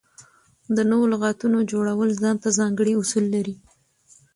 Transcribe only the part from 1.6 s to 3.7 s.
جوړول ځان ته ځانګړي اصول لري.